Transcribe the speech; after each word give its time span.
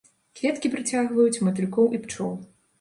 Кветкі 0.39 0.71
прыцягваюць 0.77 1.41
матылькоў 1.47 1.87
і 1.99 2.03
пчол. 2.09 2.37